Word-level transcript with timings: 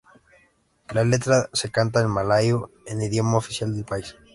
La 0.95 1.03
letra 1.03 1.47
se 1.53 1.69
canta 1.69 2.01
en 2.01 2.07
malayo, 2.09 2.71
el 2.87 3.03
idioma 3.03 3.37
oficial 3.37 3.71
del 3.75 3.85
país. 3.85 4.15